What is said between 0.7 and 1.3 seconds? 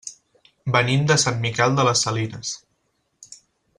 Venim de